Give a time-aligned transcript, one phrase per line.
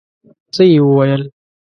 [0.53, 1.23] څه يې وويل.